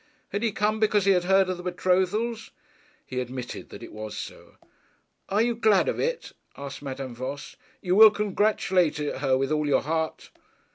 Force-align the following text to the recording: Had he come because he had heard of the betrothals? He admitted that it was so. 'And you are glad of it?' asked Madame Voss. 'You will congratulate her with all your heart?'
Had 0.29 0.41
he 0.41 0.51
come 0.51 0.79
because 0.79 1.05
he 1.05 1.11
had 1.11 1.25
heard 1.25 1.47
of 1.47 1.57
the 1.57 1.61
betrothals? 1.63 2.49
He 3.05 3.19
admitted 3.19 3.69
that 3.69 3.83
it 3.83 3.93
was 3.93 4.17
so. 4.17 4.55
'And 5.29 5.45
you 5.45 5.51
are 5.53 5.55
glad 5.55 5.87
of 5.87 5.99
it?' 5.99 6.31
asked 6.57 6.81
Madame 6.81 7.13
Voss. 7.13 7.55
'You 7.83 7.93
will 7.95 8.09
congratulate 8.09 8.97
her 8.97 9.37
with 9.37 9.51
all 9.51 9.67
your 9.67 9.83
heart?' 9.83 10.31